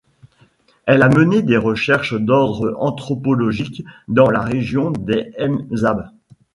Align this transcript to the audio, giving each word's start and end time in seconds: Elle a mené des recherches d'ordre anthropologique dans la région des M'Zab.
Elle 0.87 1.03
a 1.03 1.09
mené 1.09 1.43
des 1.43 1.57
recherches 1.57 2.15
d'ordre 2.15 2.75
anthropologique 2.79 3.83
dans 4.07 4.31
la 4.31 4.41
région 4.41 4.89
des 4.89 5.31
M'Zab. 5.37 6.09